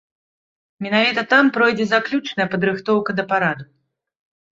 [0.85, 3.63] Менавіта там пройдзе заключная падрыхтоўка да параду.